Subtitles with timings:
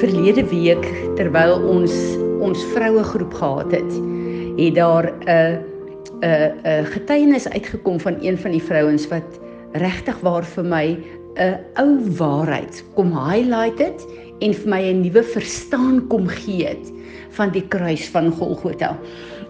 [0.00, 0.84] verlede week
[1.16, 1.92] terwyl ons
[2.44, 3.92] ons vroue groep gehad het,
[4.58, 5.58] het daar 'n
[6.20, 9.40] 'n 'n getuienis uitgekom van een van die vrouens wat
[9.72, 10.98] regtig waar vir my
[11.36, 14.06] 'n ou waarheid kom highlight het
[14.40, 16.92] en vir my 'n nuwe verstaan kom gee het
[17.30, 18.96] van die kruis van Golgotha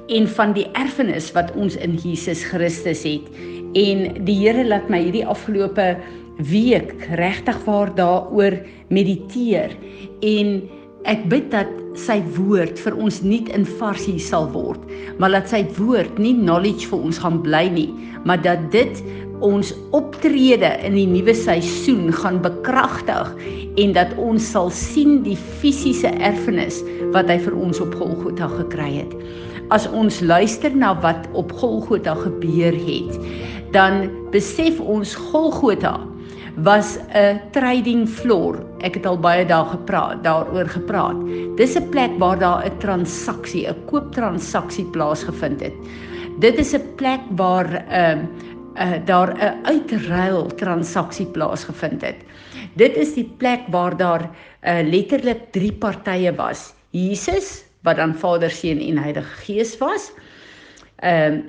[0.07, 3.27] en van die erfenis wat ons in Jesus Christus het.
[3.75, 5.97] En die Here laat my hierdie afgelope
[6.37, 8.59] week regtig waar daaroor
[8.89, 9.73] mediteer
[10.21, 10.61] en
[11.07, 14.83] ek bid dat sy woord vir ons nie in farsie sal word
[15.21, 17.89] maar dat sy woord nie knowledge vir ons gaan bly nie
[18.27, 19.01] maar dat dit
[19.45, 23.33] ons optrede in die nuwe seisoen gaan bekragtig
[23.81, 26.81] en dat ons sal sien die fisiese erfenis
[27.15, 29.13] wat hy vir ons op Golgotha gekry het.
[29.75, 33.19] As ons luister na wat op Golgotha gebeur het,
[33.75, 35.99] dan besef ons Golgotha
[36.57, 38.65] was 'n trading floor.
[38.81, 41.17] Ek het al baie dae gepraat daaroor gepraat.
[41.57, 45.75] Dis 'n plek waar daar 'n transaksie, 'n kooptransaksie plaasgevind het.
[46.39, 48.29] Dit is 'n plek waar 'n
[48.79, 52.17] uh, uh, daar 'n uitruil transaksie plaasgevind het.
[52.75, 54.31] Dit is die plek waar daar
[54.63, 56.75] uh, letterlik drie partye was.
[56.91, 60.13] Jesus wat dan Vader, Seun en Heilige Gees was.
[60.97, 61.41] Ehm uh,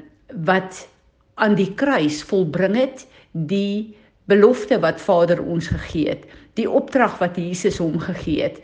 [0.46, 0.90] wat
[1.36, 3.97] aan die kruis volbring het die
[4.28, 6.26] belofte wat Vader ons gegee het,
[6.60, 8.62] die opdrag wat Jesus hom gegee het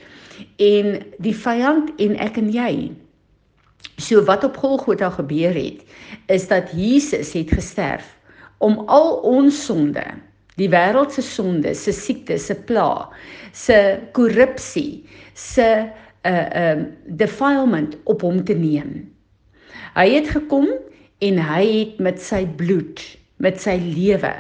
[0.62, 2.74] en die vyand en ek en jy.
[4.02, 5.84] So wat op Golgotha gebeur het,
[6.34, 8.08] is dat Jesus het gesterf
[8.64, 10.04] om al ons sonde,
[10.58, 13.10] die wêreld se sonde, se siekte, se pla,
[13.54, 15.70] se korrupsie, se
[16.24, 16.86] uh um
[17.20, 19.02] defilement op hom te neem.
[19.98, 20.70] Hy het gekom
[21.20, 23.04] en hy het met sy bloed,
[23.44, 24.32] met sy lewe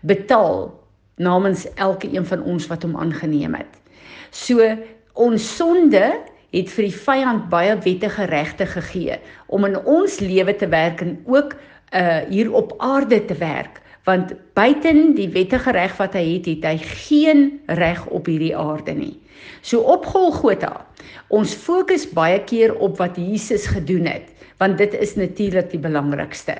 [0.00, 0.70] betaal
[1.20, 3.80] namens elke een van ons wat hom aangeneem het.
[4.30, 4.64] So
[5.12, 6.04] ons sonde
[6.50, 11.18] het vir die vyand baie wettige regte gegee om in ons lewe te werk en
[11.26, 11.54] ook
[11.90, 16.64] uh hier op aarde te werk want buiten die wettige reg wat hy het, het
[16.64, 17.42] hy geen
[17.78, 19.14] reg op hierdie aarde nie.
[19.62, 20.86] So op Golgotha,
[21.28, 26.56] ons fokus baie keer op wat Jesus gedoen het, want dit is natuurlik die belangrikste.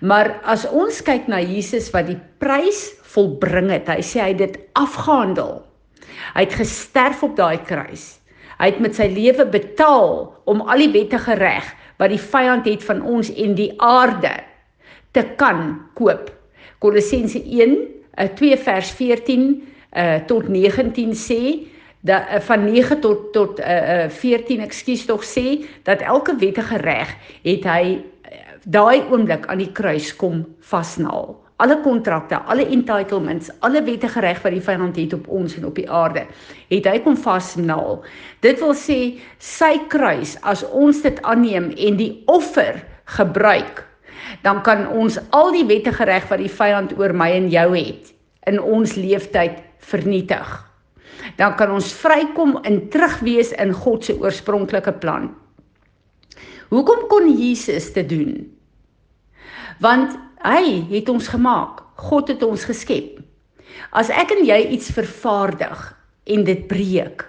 [0.00, 4.40] Maar as ons kyk na Jesus wat die prys volbring het, hy sê hy het
[4.40, 5.60] dit afgehandel.
[6.34, 8.16] Hy het gesterf op daai kruis.
[8.60, 11.68] Hy het met sy lewe betaal om al die wettige reg
[12.00, 14.32] wat die vyand het van ons en die aarde
[15.16, 16.30] te kan koop.
[16.80, 17.76] Kolossense 1
[18.36, 21.40] 2 eh, vers 14 uh, eh, tot 19 sê
[22.00, 27.12] dat uh, van 9 tot tot uh, 14 ekskuus tog sê dat elke wettige reg
[27.44, 28.00] het hy
[28.64, 31.36] daai oomblik aan die kruis kom vasnaal.
[31.60, 35.76] Alle kontrakte, alle entitlements, alle wettige reg wat die vyand het op ons en op
[35.76, 36.24] die aarde,
[36.70, 38.00] het hy kom vasnaal.
[38.40, 42.80] Dit wil sê sy kruis as ons dit aanneem en die offer
[43.16, 43.84] gebruik,
[44.44, 48.14] dan kan ons al die wettige reg wat die vyand oor my en jou het
[48.48, 50.48] in ons leeftyd vernietig.
[51.36, 55.28] Dan kan ons vrykom en terugwees in God se oorspronklike plan.
[56.70, 58.34] Hoekom kon Jesus dit doen?
[59.82, 60.14] Want
[60.44, 61.82] hy het ons gemaak.
[62.00, 63.18] God het ons geskep.
[63.90, 65.80] As ek en jy iets vervaardig
[66.30, 67.26] en dit breek,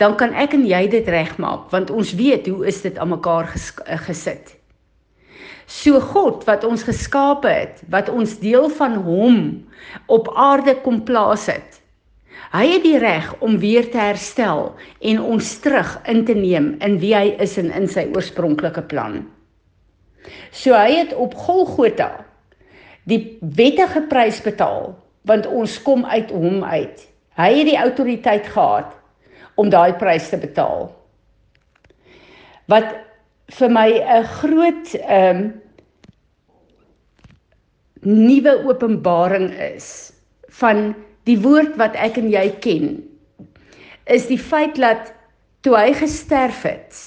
[0.00, 3.48] dan kan ek en jy dit regmaak want ons weet hoe is dit aan mekaar
[3.52, 3.72] ges
[4.06, 4.54] gesit.
[5.68, 9.40] So God wat ons geskape het, wat ons deel van hom
[10.08, 11.82] op aarde kom plaas het,
[12.52, 14.72] Hy het die reg om weer te herstel
[15.04, 19.20] en ons terug in te neem in wie hy is en in sy oorspronklike plan.
[20.52, 22.24] So hy het op Golgotha
[23.08, 24.94] die wettige prys betaal
[25.28, 27.04] want ons kom uit hom uit.
[27.36, 28.94] Hy het die autoriteit gehad
[29.60, 30.88] om daai prys te betaal.
[32.72, 32.94] Wat
[33.58, 35.52] vir my 'n groot ehm um,
[38.08, 40.12] nuwe openbaring is
[40.48, 40.94] van
[41.28, 42.90] die woord wat ek en jy ken
[44.08, 45.12] is die feit dat
[45.66, 47.04] toe hy gesterf het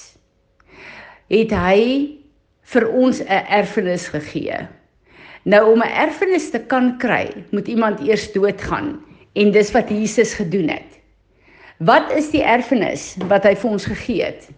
[1.32, 1.82] het hy
[2.72, 4.68] vir ons 'n erfenis gegee.
[5.44, 9.00] Nou om 'n erfenis te kan kry, moet iemand eers doodgaan
[9.34, 11.00] en dis wat Jesus gedoen het.
[11.78, 14.48] Wat is die erfenis wat hy vir ons gegee het?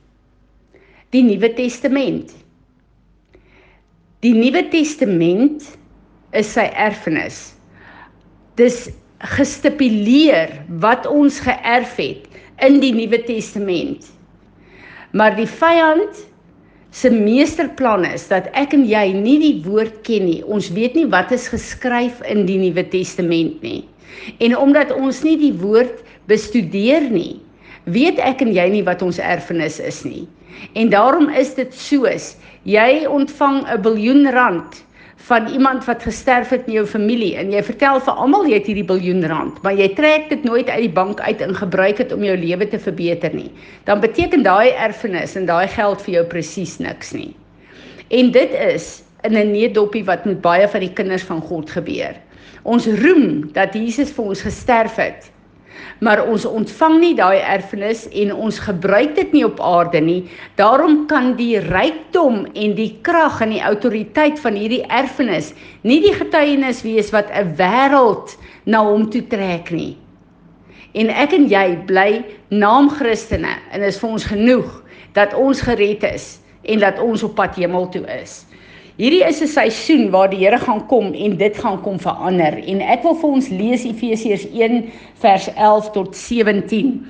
[1.11, 2.35] Die Nuwe Testament.
[4.21, 5.79] Die Nuwe Testament
[6.33, 7.55] is sy erfenis.
[8.55, 8.91] Dis
[9.25, 12.29] gestipuleer wat ons geërf het
[12.65, 14.06] in die Nuwe Testament.
[15.17, 16.25] Maar die vyand
[16.94, 20.43] se meesterplan is dat ek en jy nie die woord ken nie.
[20.44, 23.82] Ons weet nie wat is geskryf in die Nuwe Testament nie.
[24.44, 27.41] En omdat ons nie die woord bestudeer nie,
[27.91, 30.25] weet ek en jy nie wat ons erfenis is nie.
[30.79, 32.35] En daarom is dit soos
[32.65, 34.85] jy ontvang 'n biljoen rand
[35.17, 38.67] van iemand wat gesterf het in jou familie en jy vertel vir almal jy het
[38.69, 42.13] hierdie biljoen rand, maar jy trek dit nooit uit die bank uit en gebruik dit
[42.13, 43.51] om jou lewe te verbeter nie.
[43.85, 47.33] Dan beteken daai erfenis en daai geld vir jou presies niks nie.
[48.11, 52.15] En dit is in 'n needoppie wat met baie van die kinders van God gebeur.
[52.63, 55.31] Ons roem dat Jesus vir ons gesterf het
[56.00, 60.21] maar ons ontvang nie daai erfenis en ons gebruik dit nie op aarde nie.
[60.61, 66.15] Daarom kan die rykdom en die krag en die autoriteit van hierdie erfenis nie die
[66.15, 69.97] getuienis wees wat 'n wêreld na hom toe trek nie.
[70.94, 74.82] En ek en jy bly naam Christene en is vir ons genoeg
[75.12, 78.44] dat ons gered is en dat ons op pad hemel toe is.
[78.94, 82.55] Hierdie is 'n seisoen waar die Here gaan kom en dit gaan kom verander.
[82.62, 84.85] En ek wil vir ons lees Efesiërs 1
[85.19, 87.02] vers 11 tot 17.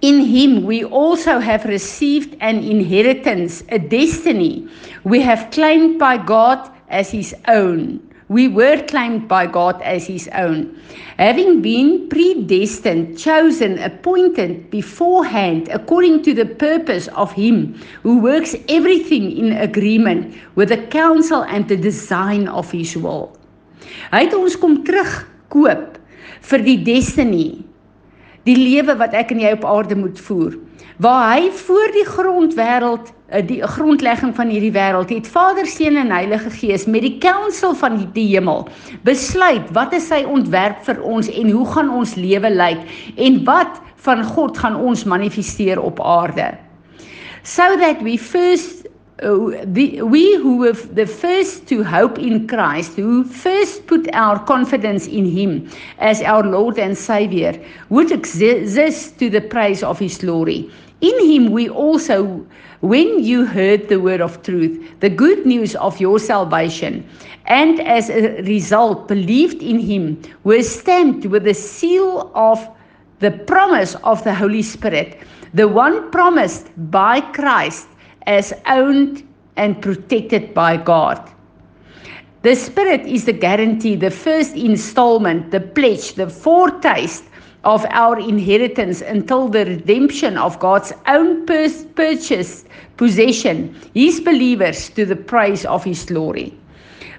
[0.00, 4.66] In him we also have received an inheritance, a destiny
[5.04, 6.58] we have claimed by God
[6.90, 8.00] as his own.
[8.32, 10.80] We were claimed by God as his own.
[11.18, 19.36] Having been predestined, chosen, appointed beforehand according to the purpose of him who works everything
[19.36, 23.36] in agreement with the counsel and the design of his will.
[24.12, 25.98] Hy het ons kom terugkoop
[26.48, 27.60] vir die destiny,
[28.48, 30.56] die lewe wat ek en jy op aarde moet voer
[31.02, 36.12] waar hy voor die grondwêreld eh, die grondlegging van hierdie wêreld het Vader Seun en
[36.14, 38.68] Heilige Gees met die council van die hemel
[39.08, 42.84] besluit wat is sy ontwerp vir ons en hoe gaan ons lewe lyk
[43.16, 46.52] en wat van God gaan ons manifesteer op aarde
[47.42, 48.86] so that we first
[49.22, 54.38] uh, the, we who were the first to hope in Christ, who first put our
[54.44, 55.68] confidence in Him
[55.98, 57.52] as our Lord and Savior,
[57.88, 60.70] would exist to the praise of His glory.
[61.02, 62.46] In him we also,
[62.80, 67.04] when you heard the word of truth, the good news of your salvation,
[67.46, 72.66] and as a result believed in him, were stamped with the seal of
[73.18, 75.18] the promise of the Holy Spirit,
[75.54, 77.88] the one promised by Christ
[78.26, 79.26] as owned
[79.56, 81.20] and protected by God.
[82.42, 87.24] The Spirit is the guarantee, the first installment, the pledge, the foretaste
[87.64, 92.66] of our inheritance until the redemption of God's own purchased
[92.96, 96.52] possession, his believers to the praise of his glory.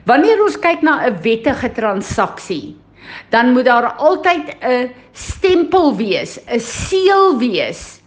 [0.05, 2.75] Wanneer ons kyk na 'n wettige transaksie,
[3.31, 8.02] dan moet daar altyd 'n stempel wees, 'n seël wees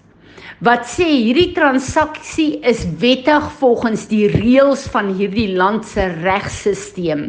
[0.64, 7.26] wat sê hierdie transaksie is wettig volgens die reëls van hierdie land se regstelsel.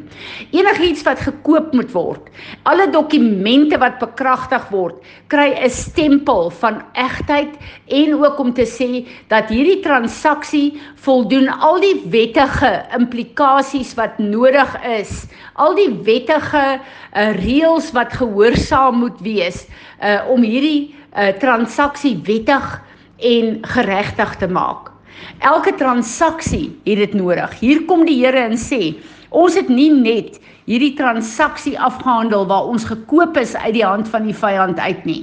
[0.55, 2.29] Enigiets wat gekoop moet word,
[2.63, 7.51] alle dokumente wat bekragtig word, kry 'n stempel van egtheid
[7.91, 14.71] en ook om te sê dat hierdie transaksie voldoen al die wettige implikasies wat nodig
[14.87, 19.67] is, al die wettige uh, reëls wat gehoorsaam moet wees
[19.99, 22.86] uh, om hierdie uh, transaksie wettig
[23.17, 24.91] en geregtig te maak.
[25.39, 27.59] Elke transaksie het dit nodig.
[27.59, 28.97] Hier kom die Here en sê,
[29.29, 34.27] ons het nie net hierdie transaksie afgehandel waar ons gekoop is uit die hand van
[34.27, 35.21] die vyand uit nie.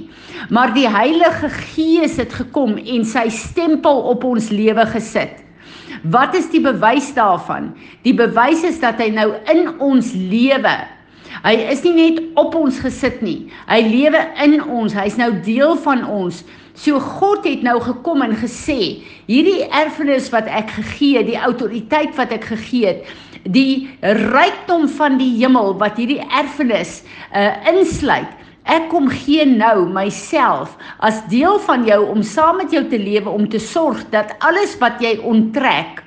[0.49, 5.43] Maar die Heilige Gees het gekom en sy stempel op ons lewe gesit.
[6.11, 7.71] Wat is die bewys daarvan?
[8.03, 10.75] Die bewys is dat hy nou in ons lewe
[11.43, 13.51] Hy is nie net op ons gesit nie.
[13.67, 14.95] Hy lewe in ons.
[14.95, 16.43] Hy's nou deel van ons.
[16.75, 22.15] So God het nou gekom en gesê, hierdie erfenis wat ek gegee het, die autoriteit
[22.19, 23.13] wat ek gegee het,
[23.45, 26.99] die rykdom van die hemel wat hierdie erfenis
[27.31, 28.31] uh insluit.
[28.65, 30.73] Ek kom gee nou myself
[31.05, 34.73] as deel van jou om saam met jou te lewe om te sorg dat alles
[34.81, 36.01] wat jy onttrek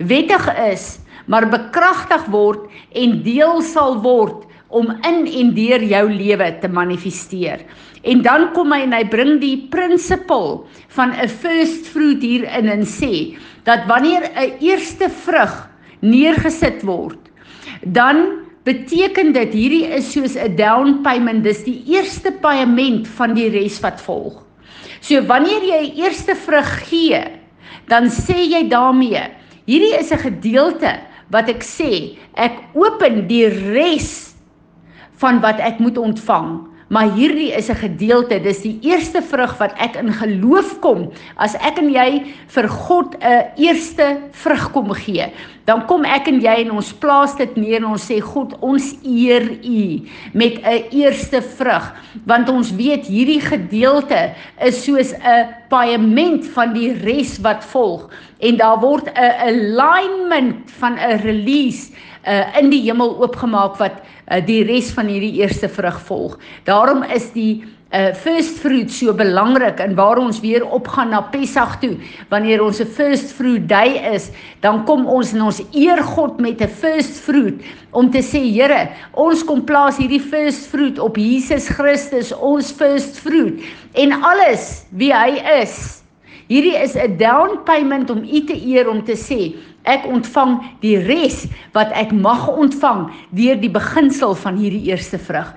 [0.00, 0.96] wettig is,
[1.28, 2.64] maar bekragtig word
[2.96, 7.64] en deel sal word om in en deur jou lewe te manifesteer.
[8.04, 12.68] En dan kom hy en hy bring die prinsipel van 'n first fruit hier in
[12.68, 15.68] en sê dat wanneer 'n eerste vrug
[16.00, 17.18] neergesit word,
[17.82, 23.48] dan beteken dit hierdie is soos 'n down payment, dis die eerste paaiement van die
[23.48, 24.44] res wat volg.
[25.00, 27.22] So wanneer jy 'n eerste vrug gee,
[27.88, 29.22] dan sê jy daarmee,
[29.66, 34.27] hierdie is 'n gedeelte wat ek sê, ek open die res
[35.18, 36.68] van wat ek moet ontvang.
[36.88, 41.10] Maar hierdie is 'n gedeelte, dis die eerste vrug wat ek in geloof kom.
[41.36, 45.26] As ek en jy vir God 'n eerste vrug kom gee,
[45.64, 48.96] dan kom ek en jy en ons plaas dit neer en ons sê God, ons
[49.04, 51.94] eer U met 'n eerste vrug,
[52.24, 58.08] want ons weet hierdie gedeelte is soos 'n paaiement van die res wat volg.
[58.40, 61.92] En daar word 'n alignment van 'n release
[62.28, 66.38] uh, in die hemel oopgemaak wat uh, die res van hierdie eerste vrug volg.
[66.68, 71.78] Daarom is die uh first fruit so belangrik en waar ons weer opgaan na Pessach
[71.80, 71.94] toe
[72.28, 74.28] wanneer ons 'n first fruit day is
[74.60, 78.92] dan kom ons en ons eer God met 'n first fruit om te sê Here
[79.14, 85.12] ons kom plaas hierdie first fruit op Jesus Christus ons first fruit en alles wie
[85.14, 86.02] hy is
[86.48, 90.96] hierdie is 'n down payment om u te eer om te sê ek ontvang die
[91.06, 95.54] res wat ek mag ontvang deur die beginsel van hierdie eerste vrug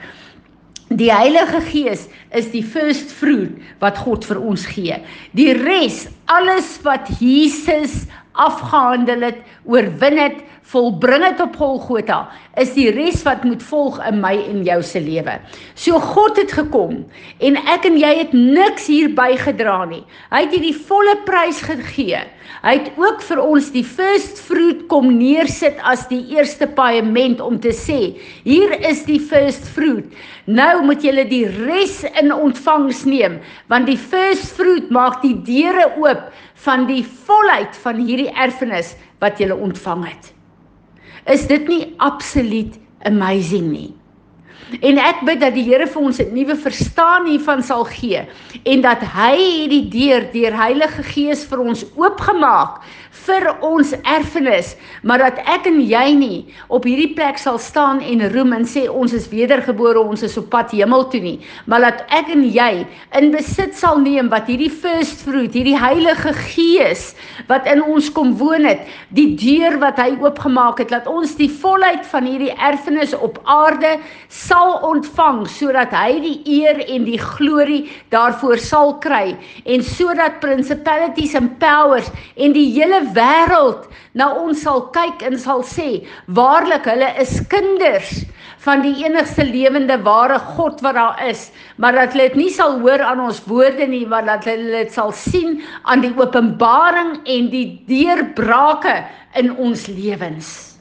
[0.92, 4.98] Die Heilige Gees is die first fruit wat God vir ons gee.
[5.40, 12.30] Die res, alles wat Jesus afgehandel het, oorwin het, volbring het op Golgotha,
[12.62, 15.38] is die res wat moet volg in my en jou se lewe.
[15.76, 17.02] So God het gekom
[17.44, 20.04] en ek en jy het niks hier bygedra nie.
[20.32, 22.22] Hy het hierdie volle prys gegee.
[22.62, 27.58] Hy het ook vir ons die first fruit kom neersit as die eerste paaiement om
[27.62, 28.00] te sê,
[28.46, 30.12] hier is die first fruit.
[30.46, 33.40] Nou moet julle die res in ontvangs neem,
[33.72, 36.28] want die first fruit maak die deure oop
[36.66, 40.32] van die volheid van hierdie erfenis wat julle ontvang het.
[41.30, 43.90] Is dit nie absoluut amazing nie?
[44.80, 48.24] En ek bid dat die Here vir ons 'n nuwe verstaan hiervan sal gee
[48.64, 52.80] en dat hy hierdie deur deur Heilige Gees vir ons oopgemaak
[53.12, 56.38] vir ons erfenis, maar dat ek en jy nie
[56.72, 60.48] op hierdie plek sal staan en roem en sê ons is wedergebore, ons is op
[60.54, 61.36] pad hemel toe nie,
[61.68, 62.86] maar dat ek en jy
[63.20, 67.12] in besit sal neem wat hierdie first fruit, hierdie Heilige Gees
[67.50, 71.50] wat in ons kom woon het, die deur wat hy oopgemaak het, dat ons die
[71.52, 73.98] volheid van hierdie erfenis op aarde
[74.32, 81.36] sal ontvang sodat hy die eer en die glorie daarvoor sal kry en sodat principalities
[81.36, 82.08] and powers
[82.40, 86.04] en die hele wêreld na ons sal kyk en sal sê
[86.40, 88.24] waarlik hulle is kinders
[88.66, 92.80] van die enigste lewende ware God wat daar is maar dat hulle dit nie sal
[92.84, 97.54] hoor aan ons woorde nie maar dat hulle dit sal sien aan die openbaring en
[97.54, 99.00] die deurbrake
[99.42, 100.72] in ons lewens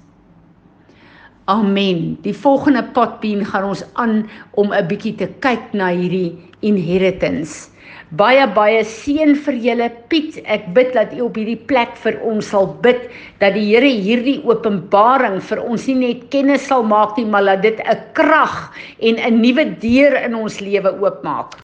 [1.51, 2.19] Amen.
[2.23, 7.70] Die volgende potbeen gaan ons aan om 'n bietjie te kyk na hierdie inheritance.
[8.11, 10.41] Baie baie seën vir julle Piet.
[10.43, 13.05] Ek bid dat u op hierdie plek vir ons sal bid
[13.39, 17.63] dat die Here hierdie openbaring vir ons nie net kennis sal maak nie, maar dat
[17.63, 21.61] dit 'n krag en 'n nuwe deur in ons lewe oopmaak.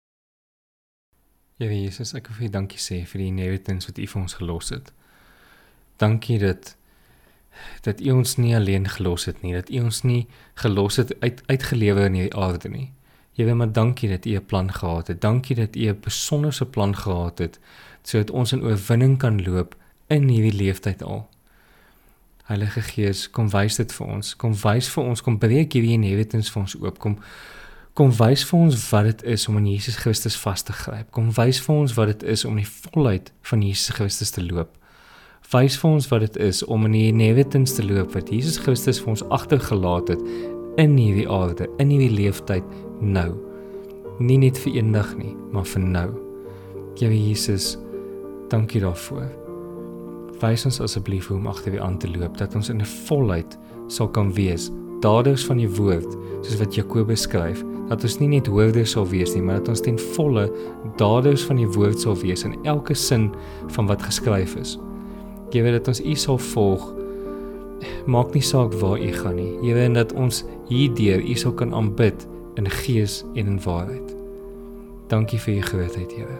[1.59, 4.33] Ja Jesus, ek wil vir u dankie sê vir die inheritance wat u vir ons
[4.33, 4.91] gelos het.
[5.97, 6.75] Dankie dat
[7.83, 11.43] dat u ons nie alleen gelos het nie, dat u ons nie gelos het uit
[11.47, 12.91] uitgelewer in hierdie aarde nie.
[13.33, 15.21] Here, maar dankie dat U 'n plan gehad het.
[15.21, 17.59] Dankie dat U 'n besonderse plan gehad het
[18.03, 19.75] sodat ons in oorwinning kan loop
[20.07, 21.29] in hierdie leeftyd al.
[22.43, 24.35] Heilige Gees, kom wys dit vir ons.
[24.35, 26.99] Kom wys vir ons, kom breek hierdie inheritance vir ons oop.
[26.99, 27.17] Kom
[27.93, 31.11] kom wys vir ons wat dit is om aan Jesus Christus vas te gryp.
[31.11, 34.71] Kom wys vir ons wat dit is om die volheid van Jesus Christus te loop.
[35.51, 38.99] Wys vir ons wat dit is om in die inheritance te loop wat Jesus Christus
[38.99, 40.21] vir ons agtergelaat het
[40.81, 42.63] in hierdie aarde, in hierdie leeftyd
[43.03, 43.31] nou.
[44.19, 46.09] Nie net vir eendag nie, maar vir nou.
[46.99, 47.77] Here Jesus,
[48.49, 49.29] dankie daarvoor.
[50.43, 53.57] Wys ons asseblief hoe om agter U aan te loop dat ons in 'n volheid
[53.87, 58.47] sal kan wees, daders van die woord, soos wat Jakobus skryf, dat ons nie net
[58.47, 60.47] hoorders sal wees nie, maar dat ons ten volle
[60.97, 63.31] daders van die woord sal wees in elke sin
[63.75, 64.77] van wat geskryf is.
[65.51, 66.93] Gewe dat ons U sal volg.
[68.05, 69.51] Maak nie saak waar U gaan nie.
[69.61, 74.15] Here en dat ons hierdeur U sal kan aanbid in gees en in waarheid.
[75.07, 76.39] Dankie vir u grootheid, Here.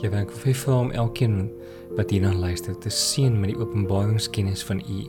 [0.00, 1.50] Jy dank vir vir hom elkeen
[1.98, 5.00] wat hierna luister te seën met die openbaringskennis van u.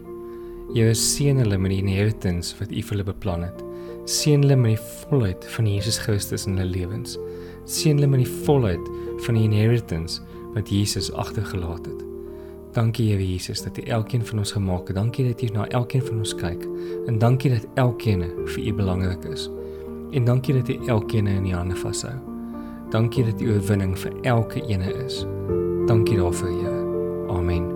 [0.75, 3.63] Jy seën hulle met die inheritance wat u vir hulle beplan het.
[4.09, 7.15] Seën hulle met die volheid van Jesus Christus in hulle lewens.
[7.69, 8.91] Seën hulle met die volheid
[9.27, 10.19] van die inheritance
[10.55, 12.03] wat Jesus agtergelaat het.
[12.75, 14.95] Dankie Here Jesus dat U elkeen van ons gemaak het.
[14.95, 16.67] Dankie dat U na elkeen van ons kyk.
[17.07, 19.49] En dankie dat elkeen vir U belangrik is.
[20.11, 22.13] En dankie dat jy elkeen in die hande vashou.
[22.91, 25.23] Dankie dat jy oorwinning vir elke ene is.
[25.87, 26.79] Dankie daarvoor, Here.
[27.31, 27.70] Amen.